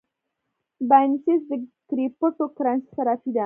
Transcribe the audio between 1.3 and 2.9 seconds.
د کریپټو کرنسۍ